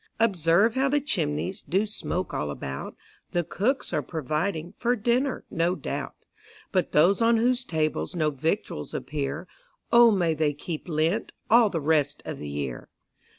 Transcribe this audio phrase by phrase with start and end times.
[0.19, 2.95] Observe how the chimneys Do smoke all about;
[3.33, 6.15] The cooks are providing For dinner, no doubt;
[6.71, 9.47] But those on whose tables No victuals appear,
[9.91, 12.89] O may they keep Lent All the rest of the year.